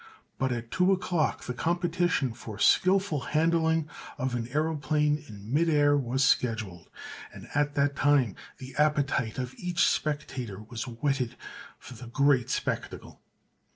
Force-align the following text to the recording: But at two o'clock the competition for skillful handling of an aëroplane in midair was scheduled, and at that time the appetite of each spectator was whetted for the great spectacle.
But 0.39 0.51
at 0.51 0.71
two 0.71 0.91
o'clock 0.91 1.43
the 1.43 1.53
competition 1.53 2.33
for 2.33 2.57
skillful 2.57 3.19
handling 3.37 3.87
of 4.17 4.33
an 4.33 4.47
aëroplane 4.47 5.29
in 5.29 5.53
midair 5.53 5.95
was 5.95 6.23
scheduled, 6.23 6.89
and 7.31 7.47
at 7.53 7.75
that 7.75 7.95
time 7.95 8.35
the 8.57 8.73
appetite 8.79 9.37
of 9.37 9.53
each 9.59 9.87
spectator 9.87 10.59
was 10.59 10.85
whetted 10.87 11.35
for 11.77 11.93
the 11.93 12.07
great 12.07 12.49
spectacle. 12.49 13.21